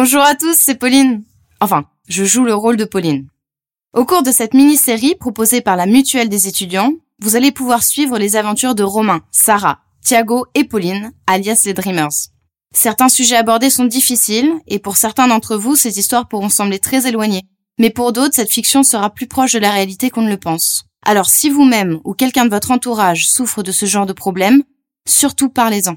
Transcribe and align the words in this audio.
Bonjour 0.00 0.22
à 0.22 0.36
tous, 0.36 0.54
c'est 0.56 0.76
Pauline. 0.76 1.24
Enfin, 1.60 1.86
je 2.06 2.22
joue 2.24 2.44
le 2.44 2.54
rôle 2.54 2.76
de 2.76 2.84
Pauline. 2.84 3.26
Au 3.92 4.04
cours 4.04 4.22
de 4.22 4.30
cette 4.30 4.54
mini-série 4.54 5.16
proposée 5.16 5.60
par 5.60 5.74
la 5.74 5.86
Mutuelle 5.86 6.28
des 6.28 6.46
étudiants, 6.46 6.92
vous 7.20 7.34
allez 7.34 7.50
pouvoir 7.50 7.82
suivre 7.82 8.16
les 8.16 8.36
aventures 8.36 8.76
de 8.76 8.84
Romain, 8.84 9.22
Sarah, 9.32 9.80
Thiago 10.04 10.46
et 10.54 10.62
Pauline, 10.62 11.10
alias 11.26 11.62
les 11.64 11.74
Dreamers. 11.74 12.28
Certains 12.72 13.08
sujets 13.08 13.34
abordés 13.34 13.70
sont 13.70 13.86
difficiles, 13.86 14.52
et 14.68 14.78
pour 14.78 14.96
certains 14.96 15.26
d'entre 15.26 15.56
vous, 15.56 15.74
ces 15.74 15.98
histoires 15.98 16.28
pourront 16.28 16.48
sembler 16.48 16.78
très 16.78 17.08
éloignées. 17.08 17.42
Mais 17.80 17.90
pour 17.90 18.12
d'autres, 18.12 18.36
cette 18.36 18.52
fiction 18.52 18.84
sera 18.84 19.10
plus 19.10 19.26
proche 19.26 19.54
de 19.54 19.58
la 19.58 19.72
réalité 19.72 20.10
qu'on 20.10 20.22
ne 20.22 20.30
le 20.30 20.36
pense. 20.36 20.84
Alors 21.04 21.28
si 21.28 21.50
vous-même 21.50 21.98
ou 22.04 22.14
quelqu'un 22.14 22.44
de 22.44 22.50
votre 22.50 22.70
entourage 22.70 23.28
souffre 23.28 23.64
de 23.64 23.72
ce 23.72 23.86
genre 23.86 24.06
de 24.06 24.12
problème, 24.12 24.62
surtout 25.08 25.48
parlez-en. 25.48 25.96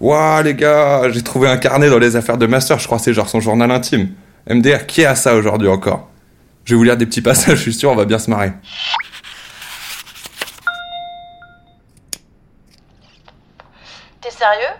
Waouh 0.00 0.42
les 0.42 0.54
gars, 0.54 1.10
j'ai 1.10 1.22
trouvé 1.22 1.46
un 1.46 1.58
carnet 1.58 1.90
dans 1.90 1.98
les 1.98 2.16
affaires 2.16 2.38
de 2.38 2.46
ma 2.46 2.62
soeur, 2.62 2.78
je 2.78 2.86
crois 2.86 2.96
que 2.96 3.04
c'est 3.04 3.12
genre 3.12 3.28
son 3.28 3.40
journal 3.40 3.70
intime. 3.70 4.14
MDR, 4.48 4.86
qui 4.86 5.04
a 5.04 5.14
ça 5.14 5.34
aujourd'hui 5.34 5.68
encore? 5.68 6.08
Je 6.64 6.72
vais 6.72 6.78
vous 6.78 6.84
lire 6.84 6.96
des 6.96 7.04
petits 7.04 7.20
passages, 7.20 7.56
je 7.58 7.62
suis 7.62 7.74
sûr 7.74 7.90
on 7.90 7.96
va 7.96 8.06
bien 8.06 8.18
se 8.18 8.30
marrer. 8.30 8.52
T'es 14.22 14.30
sérieux? 14.30 14.72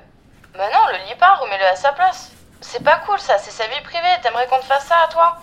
Bah 0.54 0.68
non, 0.72 0.80
le 0.90 1.06
lis 1.06 1.18
pas, 1.18 1.34
remets-le 1.34 1.66
à 1.66 1.76
sa 1.76 1.92
place. 1.92 2.32
C'est 2.62 2.82
pas 2.82 3.02
cool 3.04 3.18
ça, 3.18 3.36
c'est 3.36 3.50
sa 3.50 3.66
vie 3.66 3.82
privée, 3.84 4.08
t'aimerais 4.22 4.46
qu'on 4.46 4.58
te 4.58 4.64
fasse 4.64 4.86
ça 4.86 4.96
à 5.04 5.12
toi? 5.12 5.38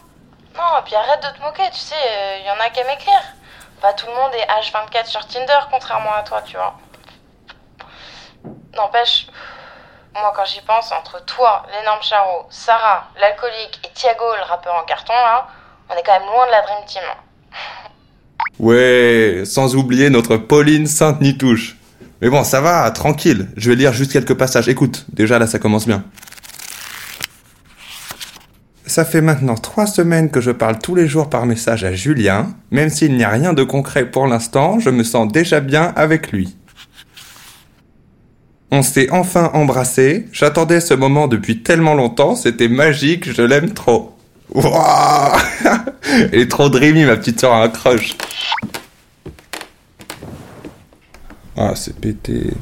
Non, 0.56 0.82
puis 0.86 0.96
arrête 0.96 1.22
de 1.22 1.38
te 1.38 1.44
moquer, 1.44 1.70
tu 1.72 1.80
sais, 1.80 1.96
il 2.40 2.48
y 2.48 2.50
en 2.50 2.60
a 2.60 2.72
qu'à 2.72 2.84
m'écrire. 2.84 3.22
Pas 3.80 3.94
tout 3.94 4.08
le 4.08 4.14
monde 4.14 4.32
est 4.34 4.48
H24 4.48 5.06
sur 5.06 5.28
Tinder, 5.28 5.60
contrairement 5.70 6.14
à 6.16 6.23
toi, 6.23 6.42
tu 6.44 6.58
vois. 6.58 6.80
N'empêche, 8.76 9.28
moi 10.22 10.34
quand 10.36 10.46
j'y 10.46 10.62
pense, 10.62 10.92
entre 10.92 11.23
toi, 11.26 11.64
l'énorme 11.72 12.02
charreau, 12.02 12.46
Sarah, 12.50 13.08
l'alcoolique 13.20 13.80
et 13.86 13.94
Thiago, 13.94 14.26
le 14.36 14.44
rappeur 14.44 14.76
en 14.76 14.86
carton, 14.86 15.14
là, 15.14 15.48
on 15.90 15.96
est 15.96 16.04
quand 16.04 16.20
même 16.20 16.30
loin 16.30 16.46
de 16.46 16.52
la 16.52 16.62
Dream 16.62 16.86
Team. 16.86 17.04
Ouais, 18.60 19.44
sans 19.45 19.76
oublier 19.76 20.10
notre 20.10 20.38
Pauline 20.38 20.88
Sainte-Nitouche. 20.88 21.78
Mais 22.22 22.30
bon, 22.30 22.44
ça 22.44 22.60
va, 22.60 22.90
tranquille. 22.90 23.48
Je 23.56 23.70
vais 23.70 23.76
lire 23.76 23.94
juste 23.94 24.12
quelques 24.12 24.34
passages. 24.34 24.68
Écoute, 24.68 25.06
déjà 25.14 25.38
là, 25.38 25.45
ça 25.45 25.60
commence 25.60 25.86
bien. 25.86 26.04
Ça 28.88 29.06
fait 29.06 29.22
maintenant 29.22 29.56
trois 29.56 29.86
semaines 29.86 30.32
que 30.32 30.42
je 30.42 30.50
parle 30.50 30.80
tous 30.80 30.95
les 30.95 31.08
jours 31.08 31.30
par 31.30 31.45
message 31.45 31.84
à 31.84 31.94
Julien. 31.94 32.48
Même 32.72 32.90
s'il 32.90 33.16
n'y 33.16 33.23
a 33.23 33.30
rien 33.30 33.54
de 33.54 33.64
concret 33.64 34.06
pour 34.06 34.26
l'instant, 34.26 34.80
je 34.80 34.90
me 34.90 35.04
sens 35.04 35.32
déjà 35.32 35.60
bien 35.60 35.94
avec 35.95 36.32
lui. 36.32 36.56
On 38.72 38.82
s'est 38.84 39.10
enfin 39.12 39.50
embrassé. 39.54 40.28
J'attendais 40.32 40.82
ce 40.82 40.94
moment 40.94 41.28
depuis 41.28 41.64
tellement 41.64 41.94
longtemps. 41.94 42.36
C'était 42.36 42.68
magique. 42.68 43.32
Je 43.32 43.42
l'aime 43.42 43.73
trop. 43.73 44.14
Wouah 44.50 45.38
Elle 46.04 46.36
est 46.36 46.52
trop 46.52 46.70
dreamy, 46.70 47.06
ma 47.06 47.18
petite 47.18 47.40
soeur 47.40 47.54
un 47.54 47.70
crush. 47.70 48.16
Ah, 51.58 51.73
c'est 51.76 52.00
pété. 52.00 52.52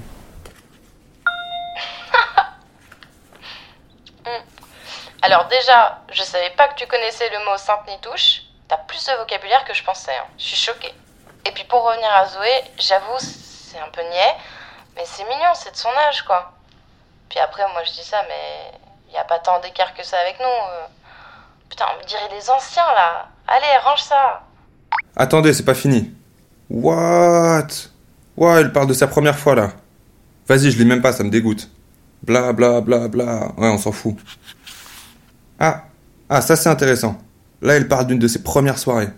Alors 5.22 5.48
déjà, 5.48 6.02
je 6.11 6.22
savais 6.23 6.52
pas 6.58 6.67
que 6.70 6.76
tu 6.76 6.87
connaissais 6.87 7.30
le 7.32 7.39
mot 7.45 7.58
Sainte-Nitouche. 7.58 8.42
T'as 8.67 8.77
plus 8.77 9.04
de 9.05 9.11
vocabulaire 9.20 9.64
que 9.66 9.73
je 9.73 9.83
pensais. 9.83 10.11
hein. 10.11 10.26
Je 10.37 10.43
suis 10.45 10.55
choquée. 10.58 10.93
Et 11.48 11.52
puis 11.52 11.64
pour 11.66 11.83
revenir 11.83 12.10
à 12.16 12.27
Zoé, 12.27 12.49
j'avoue, 12.80 13.17
c'est 13.20 13.77
un 13.80 13.89
peu 13.92 14.02
niais. 14.02 14.36
Mais 14.95 15.04
c'est 15.06 15.23
mignon, 15.23 15.54
c'est 15.54 15.72
de 15.72 15.76
son 15.78 15.89
âge, 16.10 16.22
quoi. 16.23 16.54
Puis 17.30 17.39
après, 17.39 17.64
moi 17.73 17.83
je 17.86 17.92
dis 17.92 18.04
ça, 18.04 18.17
mais 18.28 19.14
y 19.14 19.17
a 19.17 19.23
pas 19.26 19.39
tant 19.39 19.60
d'écart 19.60 19.94
que 19.94 20.06
ça 20.06 20.17
avec 20.20 20.39
nous. 20.39 20.45
euh. 20.45 20.86
Putain, 21.70 21.86
on 21.95 22.02
me 22.02 22.08
dirait 22.08 22.30
des 22.30 22.50
anciens, 22.50 22.86
là. 22.94 23.28
Allez, 23.48 23.78
range 23.84 24.04
ça. 24.04 24.44
Attendez, 25.16 25.54
c'est 25.54 25.66
pas 25.66 25.73
fini. 25.73 26.14
What? 26.70 27.67
Ouais, 28.38 28.61
elle 28.61 28.72
parle 28.73 28.88
de 28.88 28.94
sa 28.94 29.08
première 29.08 29.38
fois 29.38 29.55
là. 29.55 29.72
Vas-y, 30.48 30.72
je 30.72 30.78
lis 30.78 30.86
même 30.86 31.02
pas, 31.02 31.11
ça 31.14 31.23
me 31.23 31.30
dégoûte. 31.30 31.70
Bla 32.23 32.54
bla 32.54 32.82
bla 32.82 33.08
bla. 33.08 33.48
Ouais, 33.58 33.70
on 33.70 33.78
s'en 33.78 33.92
fout. 33.92 34.16
Ah, 35.60 35.84
ah, 36.30 36.42
ça 36.42 36.55
c'est 36.55 36.70
intéressant. 36.70 37.17
Là, 37.61 37.76
elle 37.76 37.88
parle 37.88 38.08
d'une 38.08 38.20
de 38.20 38.28
ses 38.28 38.44
premières 38.44 38.78
soirées. 38.78 39.10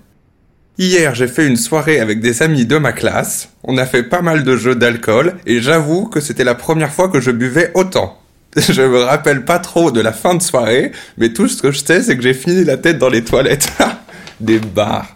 Hier, 0.79 1.15
j'ai 1.15 1.27
fait 1.27 1.47
une 1.47 1.57
soirée 1.57 1.99
avec 1.99 2.19
des 2.19 2.43
amis 2.43 2.67
de 2.67 2.77
ma 2.77 2.91
classe. 2.91 3.49
On 3.63 3.79
a 3.79 3.87
fait 3.87 4.03
pas 4.03 4.21
mal 4.21 4.43
de 4.43 4.55
jeux 4.55 4.75
d'alcool 4.75 5.39
et 5.47 5.59
j'avoue 5.59 6.07
que 6.07 6.19
c'était 6.19 6.43
la 6.43 6.53
première 6.53 6.93
fois 6.93 7.09
que 7.09 7.19
je 7.19 7.31
buvais 7.31 7.71
autant. 7.73 8.21
Je 8.55 8.83
me 8.83 9.01
rappelle 9.01 9.43
pas 9.43 9.57
trop 9.57 9.89
de 9.89 10.01
la 10.01 10.13
fin 10.13 10.35
de 10.35 10.41
soirée, 10.41 10.91
mais 11.17 11.33
tout 11.33 11.47
ce 11.47 11.61
que 11.63 11.71
je 11.71 11.79
sais, 11.83 12.03
c'est 12.03 12.15
que 12.15 12.21
j'ai 12.21 12.35
fini 12.35 12.63
la 12.63 12.77
tête 12.77 12.99
dans 12.99 13.09
les 13.09 13.23
toilettes. 13.23 13.71
des 14.39 14.59
bars. 14.59 15.07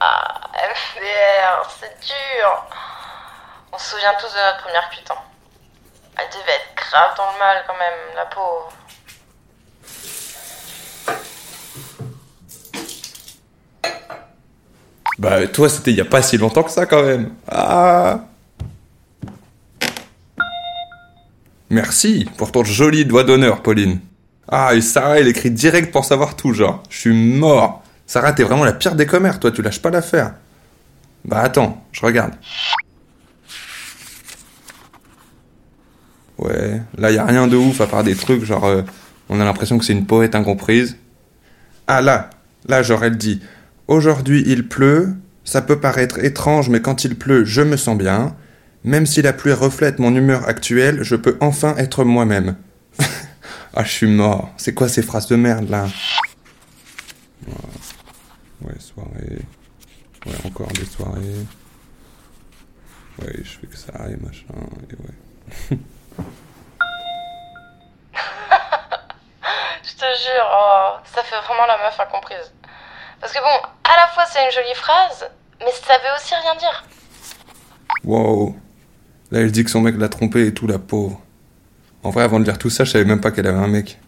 Ah, 0.00 0.50
MDR, 0.52 1.70
c'est 1.80 2.06
dur. 2.06 2.66
On 3.72 3.78
se 3.78 3.90
souvient 3.92 4.12
tous 4.20 4.28
de 4.28 4.38
notre 4.46 4.62
première 4.62 4.90
cuite. 4.90 5.10
Devait 6.32 6.52
être 6.52 6.74
grave 6.76 7.16
dans 7.16 7.32
le 7.32 7.38
mal 7.38 7.64
quand 7.66 7.78
même, 7.78 8.16
la 8.16 8.26
pauvre. 8.26 8.72
Bah, 15.18 15.46
toi, 15.46 15.68
c'était 15.68 15.90
il 15.92 15.96
y 15.96 16.00
a 16.00 16.04
pas 16.04 16.22
si 16.22 16.36
longtemps 16.38 16.62
que 16.62 16.70
ça, 16.70 16.86
quand 16.86 17.02
même. 17.02 17.32
Ah 17.48 18.24
Merci 21.70 22.28
pour 22.36 22.52
ton 22.52 22.64
joli 22.64 23.04
doigt 23.04 23.24
d'honneur, 23.24 23.62
Pauline. 23.62 24.00
Ah, 24.48 24.74
et 24.74 24.80
Sarah, 24.80 25.20
elle 25.20 25.28
écrit 25.28 25.50
direct 25.50 25.92
pour 25.92 26.04
savoir 26.04 26.36
tout, 26.36 26.52
genre. 26.52 26.82
Je 26.90 26.98
suis 26.98 27.12
mort. 27.14 27.82
Sarah, 28.06 28.32
t'es 28.32 28.42
vraiment 28.42 28.64
la 28.64 28.74
pire 28.74 28.94
des 28.94 29.06
commères, 29.06 29.40
toi, 29.40 29.50
tu 29.50 29.62
lâches 29.62 29.80
pas 29.80 29.90
l'affaire. 29.90 30.34
Bah, 31.24 31.40
attends, 31.40 31.82
je 31.92 32.04
regarde. 32.04 32.32
Ouais, 36.42 36.82
là, 36.98 37.12
y 37.12 37.18
a 37.18 37.24
rien 37.24 37.46
de 37.46 37.56
ouf 37.56 37.80
à 37.80 37.86
part 37.86 38.02
des 38.02 38.16
trucs, 38.16 38.44
genre, 38.44 38.64
euh, 38.64 38.82
on 39.28 39.40
a 39.40 39.44
l'impression 39.44 39.78
que 39.78 39.84
c'est 39.84 39.92
une 39.92 40.06
poète 40.06 40.34
incomprise. 40.34 40.96
Ah, 41.86 42.00
là, 42.00 42.30
là, 42.68 42.82
genre, 42.82 43.04
elle 43.04 43.16
dit 43.16 43.40
Aujourd'hui, 43.86 44.42
il 44.46 44.66
pleut. 44.68 45.14
Ça 45.44 45.62
peut 45.62 45.78
paraître 45.78 46.18
étrange, 46.24 46.68
mais 46.68 46.80
quand 46.80 47.04
il 47.04 47.16
pleut, 47.16 47.44
je 47.44 47.62
me 47.62 47.76
sens 47.76 47.96
bien. 47.96 48.34
Même 48.84 49.06
si 49.06 49.22
la 49.22 49.32
pluie 49.32 49.52
reflète 49.52 50.00
mon 50.00 50.14
humeur 50.14 50.48
actuelle, 50.48 51.02
je 51.02 51.14
peux 51.14 51.36
enfin 51.40 51.76
être 51.76 52.04
moi-même. 52.04 52.56
ah, 53.74 53.84
je 53.84 53.90
suis 53.90 54.08
mort. 54.08 54.52
C'est 54.56 54.74
quoi 54.74 54.88
ces 54.88 55.02
phrases 55.02 55.28
de 55.28 55.36
merde, 55.36 55.68
là? 55.70 55.86
Ouais, 58.62 58.74
soirée. 58.78 59.42
Ouais, 60.26 60.32
encore 60.44 60.68
des 60.72 60.86
soirées. 60.86 61.46
Ouais, 63.20 63.32
je 63.42 63.50
fais 63.60 63.66
que 63.66 63.76
ça, 63.76 63.92
et 64.08 64.16
machin, 64.24 64.54
et 64.90 64.94
ouais. 65.74 65.78
Je 69.84 69.94
te 69.96 70.11
jure, 70.22 70.48
oh, 70.50 70.96
ça 71.04 71.22
fait 71.22 71.40
vraiment 71.40 71.66
la 71.66 71.78
meuf 71.78 71.98
incomprise. 72.00 72.52
Parce 73.20 73.32
que 73.32 73.38
bon, 73.38 73.68
à 73.84 73.96
la 73.96 74.06
fois 74.14 74.24
c'est 74.26 74.44
une 74.44 74.50
jolie 74.50 74.74
phrase, 74.74 75.30
mais 75.60 75.72
ça 75.72 75.98
veut 75.98 76.14
aussi 76.16 76.34
rien 76.34 76.54
dire. 76.56 76.84
Wow. 78.04 78.56
Là, 79.30 79.40
elle 79.40 79.52
dit 79.52 79.64
que 79.64 79.70
son 79.70 79.80
mec 79.80 79.94
l'a 79.98 80.08
trompée 80.08 80.46
et 80.46 80.54
tout, 80.54 80.66
la 80.66 80.78
pauvre. 80.78 81.20
En 82.02 82.10
vrai, 82.10 82.24
avant 82.24 82.40
de 82.40 82.44
lire 82.44 82.58
tout 82.58 82.70
ça, 82.70 82.84
je 82.84 82.90
savais 82.90 83.04
même 83.04 83.20
pas 83.20 83.30
qu'elle 83.30 83.46
avait 83.46 83.58
un 83.58 83.68
mec. 83.68 83.98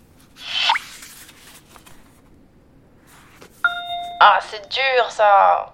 Ah, 4.20 4.38
c'est 4.50 4.68
dur 4.68 5.10
ça. 5.10 5.72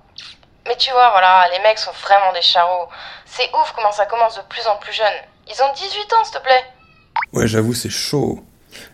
Mais 0.67 0.77
tu 0.77 0.91
vois, 0.91 1.11
voilà, 1.11 1.49
les 1.53 1.59
mecs 1.61 1.79
sont 1.79 1.93
vraiment 2.03 2.33
des 2.33 2.43
charros. 2.43 2.89
C'est 3.25 3.49
ouf 3.55 3.73
comment 3.75 3.93
ça 3.93 4.07
commence 4.07 4.37
de 4.37 4.43
plus 4.43 4.67
en 4.67 4.77
plus 4.77 4.93
jeune. 4.93 5.07
Ils 5.49 5.63
ont 5.63 5.73
18 5.73 6.13
ans, 6.13 6.25
s'il 6.25 6.35
te 6.35 6.43
plaît. 6.43 6.65
Ouais, 7.33 7.47
j'avoue, 7.47 7.75
c'est 7.75 7.91
chaud. 7.91 8.45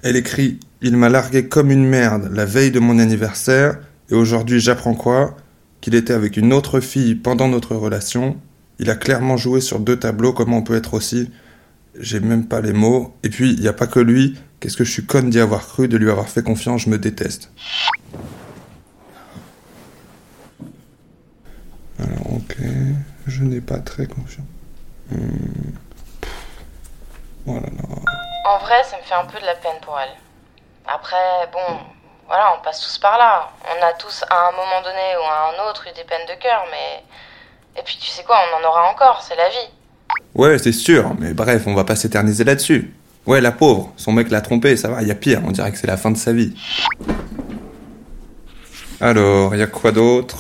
Elle 0.02 0.16
écrit 0.16 0.60
Il 0.86 0.96
m'a 0.96 1.08
largué 1.08 1.48
comme 1.48 1.72
une 1.72 1.84
merde 1.84 2.30
la 2.32 2.44
veille 2.44 2.70
de 2.70 2.78
mon 2.78 3.00
anniversaire, 3.00 3.76
et 4.08 4.14
aujourd'hui 4.14 4.60
j'apprends 4.60 4.94
quoi? 4.94 5.36
Qu'il 5.80 5.96
était 5.96 6.12
avec 6.12 6.36
une 6.36 6.52
autre 6.52 6.78
fille 6.78 7.16
pendant 7.16 7.48
notre 7.48 7.74
relation. 7.74 8.36
Il 8.78 8.88
a 8.88 8.94
clairement 8.94 9.36
joué 9.36 9.60
sur 9.60 9.80
deux 9.80 9.98
tableaux, 9.98 10.32
comment 10.32 10.58
on 10.58 10.62
peut 10.62 10.76
être 10.76 10.94
aussi. 10.94 11.32
j'ai 11.98 12.20
même 12.20 12.46
pas 12.46 12.60
les 12.60 12.72
mots. 12.72 13.16
Et 13.24 13.30
puis, 13.30 13.52
il 13.52 13.60
y 13.60 13.66
a 13.66 13.72
pas 13.72 13.88
que 13.88 13.98
lui. 13.98 14.38
Qu'est-ce 14.60 14.76
que 14.76 14.84
je 14.84 14.92
suis 14.92 15.04
conne 15.04 15.28
d'y 15.28 15.40
avoir 15.40 15.66
cru, 15.66 15.88
de 15.88 15.96
lui 15.96 16.08
avoir 16.08 16.28
fait 16.28 16.44
confiance, 16.44 16.82
je 16.82 16.90
me 16.90 16.98
déteste. 16.98 17.50
Alors, 21.98 22.32
ok, 22.32 22.58
je 23.26 23.42
n'ai 23.42 23.60
pas 23.60 23.78
très 23.80 24.06
confiance. 24.06 24.46
Hmm. 25.10 25.16
Oh. 27.48 27.54
En 27.54 28.58
vrai, 28.60 28.84
ça 28.88 28.98
me 28.98 29.02
fait 29.02 29.14
un 29.14 29.24
peu 29.24 29.40
de 29.40 29.46
la 29.46 29.56
peine 29.56 29.80
pour 29.82 29.98
elle. 29.98 30.25
Après, 30.88 31.48
bon, 31.52 31.80
voilà, 32.26 32.54
on 32.56 32.62
passe 32.62 32.80
tous 32.80 32.98
par 32.98 33.18
là. 33.18 33.50
On 33.64 33.84
a 33.84 33.92
tous, 33.94 34.24
à 34.30 34.48
un 34.48 34.52
moment 34.52 34.82
donné 34.82 35.16
ou 35.16 35.24
à 35.24 35.50
un 35.50 35.68
autre, 35.68 35.86
eu 35.88 35.92
des 35.92 36.04
peines 36.04 36.26
de 36.26 36.34
cœur, 36.40 36.64
mais. 36.70 37.02
Et 37.78 37.82
puis, 37.82 37.98
tu 38.00 38.08
sais 38.08 38.24
quoi, 38.24 38.38
on 38.50 38.64
en 38.64 38.68
aura 38.68 38.88
encore, 38.90 39.22
c'est 39.22 39.36
la 39.36 39.48
vie. 39.48 39.70
Ouais, 40.34 40.58
c'est 40.58 40.72
sûr, 40.72 41.12
mais 41.18 41.34
bref, 41.34 41.64
on 41.66 41.74
va 41.74 41.84
pas 41.84 41.96
s'éterniser 41.96 42.44
là-dessus. 42.44 42.94
Ouais, 43.26 43.40
la 43.40 43.52
pauvre, 43.52 43.92
son 43.96 44.12
mec 44.12 44.30
l'a 44.30 44.40
trompée, 44.40 44.76
ça 44.76 44.88
va, 44.88 45.02
y 45.02 45.10
a 45.10 45.14
pire, 45.14 45.40
on 45.44 45.50
dirait 45.50 45.72
que 45.72 45.78
c'est 45.78 45.86
la 45.86 45.96
fin 45.96 46.10
de 46.10 46.16
sa 46.16 46.32
vie. 46.32 46.54
Alors, 49.00 49.54
y 49.54 49.62
a 49.62 49.66
quoi 49.66 49.92
d'autre? 49.92 50.36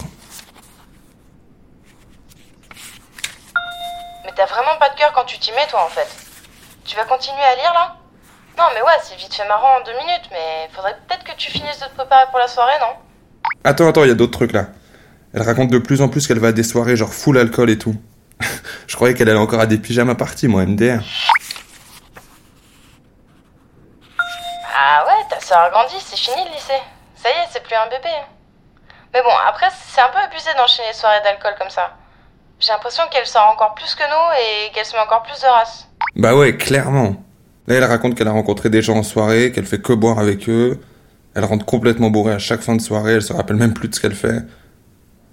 Mais 4.24 4.32
t'as 4.34 4.46
vraiment 4.46 4.76
pas 4.78 4.88
de 4.90 4.94
cœur 4.94 5.12
quand 5.12 5.24
tu 5.24 5.38
t'y 5.38 5.50
mets, 5.52 5.66
toi, 5.66 5.84
en 5.84 5.88
fait. 5.88 6.08
Tu 6.84 6.96
vas 6.96 7.04
continuer 7.04 7.42
à 7.42 7.56
lire, 7.56 7.74
là? 7.74 7.95
Non, 8.58 8.64
mais 8.74 8.80
ouais, 8.80 8.98
c'est 9.02 9.16
vite 9.16 9.34
fait 9.34 9.46
marrant 9.46 9.78
en 9.78 9.84
deux 9.84 9.92
minutes, 9.92 10.30
mais 10.30 10.68
faudrait 10.72 10.96
peut-être 11.06 11.24
que 11.24 11.36
tu 11.36 11.50
finisses 11.50 11.78
de 11.78 11.86
te 11.86 11.94
préparer 11.94 12.24
pour 12.30 12.38
la 12.38 12.48
soirée, 12.48 12.78
non? 12.80 12.94
Attends, 13.64 13.88
attends, 13.88 14.04
y 14.04 14.10
a 14.10 14.14
d'autres 14.14 14.32
trucs 14.32 14.52
là. 14.52 14.66
Elle 15.34 15.42
raconte 15.42 15.68
de 15.68 15.78
plus 15.78 16.00
en 16.00 16.08
plus 16.08 16.26
qu'elle 16.26 16.38
va 16.38 16.48
à 16.48 16.52
des 16.52 16.62
soirées 16.62 16.96
genre 16.96 17.12
full 17.12 17.36
alcool 17.36 17.68
et 17.68 17.78
tout. 17.78 17.94
je 18.86 18.96
croyais 18.96 19.14
qu'elle 19.14 19.28
allait 19.28 19.38
encore 19.38 19.60
à 19.60 19.66
des 19.66 19.76
pyjamas 19.76 20.14
parties, 20.14 20.48
moi, 20.48 20.64
MDR. 20.64 21.00
Ah 24.74 25.04
ouais, 25.06 25.24
ta 25.28 25.38
soeur 25.40 25.58
a 25.58 25.70
grandi, 25.70 25.94
c'est 26.00 26.16
fini 26.16 26.42
le 26.44 26.52
lycée. 26.52 26.80
Ça 27.16 27.28
y 27.28 27.32
est, 27.32 27.48
c'est 27.50 27.62
plus 27.62 27.74
un 27.74 27.88
bébé. 27.88 28.08
Mais 29.12 29.22
bon, 29.22 29.32
après, 29.46 29.66
c'est 29.86 30.00
un 30.00 30.08
peu 30.08 30.18
abusé 30.18 30.50
d'enchaîner 30.56 30.88
les 30.88 30.94
soirées 30.94 31.20
d'alcool 31.22 31.54
comme 31.58 31.70
ça. 31.70 31.94
J'ai 32.58 32.72
l'impression 32.72 33.02
qu'elle 33.10 33.26
sort 33.26 33.48
encore 33.52 33.74
plus 33.74 33.94
que 33.94 34.02
nous 34.02 34.40
et 34.40 34.72
qu'elle 34.72 34.86
se 34.86 34.94
met 34.94 35.02
encore 35.02 35.22
plus 35.22 35.40
de 35.40 35.46
race. 35.46 35.88
Bah 36.14 36.34
ouais, 36.34 36.56
clairement. 36.56 37.16
Là, 37.68 37.74
elle 37.76 37.84
raconte 37.84 38.14
qu'elle 38.14 38.28
a 38.28 38.32
rencontré 38.32 38.70
des 38.70 38.82
gens 38.82 38.96
en 38.96 39.02
soirée, 39.02 39.50
qu'elle 39.52 39.66
fait 39.66 39.80
que 39.80 39.92
boire 39.92 40.18
avec 40.18 40.48
eux. 40.48 40.80
Elle 41.34 41.44
rentre 41.44 41.64
complètement 41.66 42.10
bourrée 42.10 42.32
à 42.32 42.38
chaque 42.38 42.60
fin 42.62 42.74
de 42.76 42.80
soirée, 42.80 43.14
elle 43.14 43.22
se 43.22 43.32
rappelle 43.32 43.56
même 43.56 43.74
plus 43.74 43.88
de 43.88 43.94
ce 43.94 44.00
qu'elle 44.00 44.14
fait. 44.14 44.42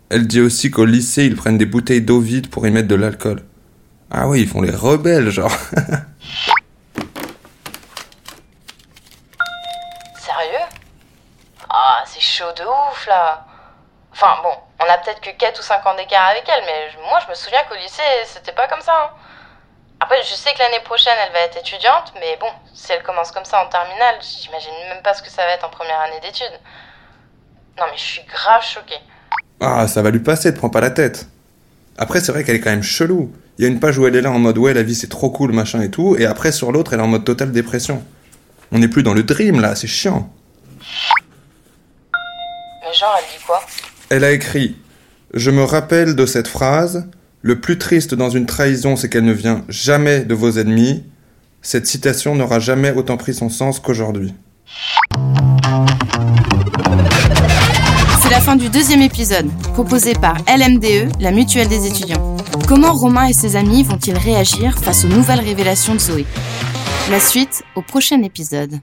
Elle 0.09 0.27
dit 0.27 0.41
aussi 0.41 0.69
qu'au 0.71 0.85
lycée, 0.85 1.25
ils 1.25 1.35
prennent 1.35 1.57
des 1.57 1.65
bouteilles 1.65 2.01
d'eau 2.01 2.19
vide 2.19 2.49
pour 2.49 2.67
y 2.67 2.71
mettre 2.71 2.87
de 2.87 2.95
l'alcool. 2.95 3.43
Ah 4.11 4.27
oui, 4.27 4.41
ils 4.41 4.47
font 4.47 4.61
les 4.61 4.71
rebelles, 4.71 5.29
genre. 5.29 5.51
Sérieux? 10.17 10.65
Ah, 11.69 12.03
c'est 12.05 12.21
chaud 12.21 12.51
de 12.57 12.63
ouf 12.63 13.07
là. 13.07 13.45
Enfin 14.11 14.35
bon, 14.43 14.53
on 14.79 14.83
a 14.91 14.97
peut-être 14.99 15.21
que 15.21 15.31
4 15.31 15.59
ou 15.59 15.63
5 15.63 15.85
ans 15.87 15.95
d'écart 15.95 16.27
avec 16.27 16.43
elle, 16.47 16.63
mais 16.65 16.91
moi 17.09 17.19
je 17.25 17.29
me 17.29 17.35
souviens 17.35 17.61
qu'au 17.67 17.75
lycée, 17.75 18.01
c'était 18.25 18.51
pas 18.51 18.67
comme 18.67 18.81
ça. 18.81 18.93
hein. 18.93 19.09
Après, 20.03 20.21
je 20.21 20.35
sais 20.35 20.51
que 20.53 20.59
l'année 20.59 20.83
prochaine, 20.83 21.13
elle 21.25 21.31
va 21.31 21.39
être 21.45 21.57
étudiante, 21.57 22.11
mais 22.15 22.37
bon, 22.37 22.49
si 22.73 22.91
elle 22.91 23.01
commence 23.03 23.31
comme 23.31 23.45
ça 23.45 23.63
en 23.63 23.69
terminale, 23.69 24.15
j'imagine 24.19 24.73
même 24.89 25.01
pas 25.01 25.13
ce 25.13 25.23
que 25.23 25.29
ça 25.29 25.43
va 25.45 25.53
être 25.53 25.65
en 25.65 25.69
première 25.69 25.97
année 26.01 26.19
d'études. 26.21 26.59
Non 27.79 27.85
mais 27.89 27.95
je 27.95 28.03
suis 28.03 28.21
grave 28.23 28.61
choquée. 28.65 28.99
Ah, 29.61 29.87
ça 29.87 30.01
va 30.01 30.11
lui 30.11 30.19
passer, 30.19 30.53
te 30.53 30.57
prends 30.57 30.69
pas 30.69 30.81
la 30.81 30.89
tête. 30.89 31.27
Après, 31.97 32.19
c'est 32.19 32.33
vrai 32.33 32.43
qu'elle 32.43 32.57
est 32.57 32.59
quand 32.59 32.71
même 32.71 32.83
chelou. 32.83 33.31
Il 33.57 33.63
y 33.63 33.65
a 33.65 33.71
une 33.71 33.79
page 33.79 33.97
où 33.97 34.05
elle 34.05 34.17
est 34.17 34.21
là 34.21 34.29
en 34.29 34.39
mode 34.39 34.57
ouais, 34.57 34.73
la 34.73 34.83
vie 34.83 34.93
c'est 34.93 35.07
trop 35.07 35.29
cool, 35.29 35.53
machin 35.53 35.81
et 35.81 35.89
tout, 35.89 36.17
et 36.19 36.25
après 36.25 36.51
sur 36.51 36.73
l'autre, 36.73 36.91
elle 36.91 36.99
est 36.99 37.03
en 37.03 37.07
mode 37.07 37.23
totale 37.23 37.53
dépression. 37.53 38.03
On 38.73 38.79
n'est 38.79 38.89
plus 38.89 39.03
dans 39.03 39.13
le 39.13 39.23
dream 39.23 39.61
là, 39.61 39.73
c'est 39.73 39.87
chiant. 39.87 40.29
Mais 42.81 42.93
genre, 42.93 43.17
elle 43.17 43.39
dit 43.39 43.43
quoi? 43.45 43.63
Elle 44.09 44.25
a 44.25 44.31
écrit 44.31 44.75
Je 45.33 45.49
me 45.49 45.63
rappelle 45.63 46.17
de 46.17 46.25
cette 46.25 46.49
phrase 46.49 47.07
Le 47.45 47.59
plus 47.59 47.77
triste 47.77 48.15
dans 48.15 48.29
une 48.29 48.45
trahison, 48.45 48.95
c'est 48.95 49.09
qu'elle 49.09 49.25
ne 49.25 49.33
vient 49.33 49.65
jamais 49.67 50.21
de 50.23 50.33
vos 50.33 50.51
ennemis. 50.51 51.03
Cette 51.61 51.85
citation 51.85 52.35
n'aura 52.35 52.59
jamais 52.59 52.93
autant 52.93 53.17
pris 53.17 53.33
son 53.33 53.49
sens 53.49 53.81
qu'aujourd'hui. 53.81 54.33
C'est 58.21 58.29
la 58.29 58.39
fin 58.39 58.55
du 58.55 58.69
deuxième 58.69 59.01
épisode, 59.01 59.47
proposé 59.73 60.13
par 60.13 60.37
LMDE, 60.47 61.11
la 61.19 61.31
mutuelle 61.31 61.67
des 61.67 61.85
étudiants. 61.85 62.37
Comment 62.65 62.93
Romain 62.93 63.25
et 63.25 63.33
ses 63.33 63.57
amis 63.57 63.83
vont-ils 63.83 64.17
réagir 64.17 64.79
face 64.79 65.03
aux 65.03 65.09
nouvelles 65.09 65.41
révélations 65.41 65.95
de 65.95 65.99
Zoé? 65.99 66.25
La 67.11 67.19
suite 67.19 67.61
au 67.75 67.81
prochain 67.81 68.23
épisode. 68.23 68.79